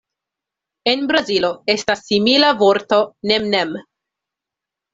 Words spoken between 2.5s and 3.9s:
vorto "nem-nem".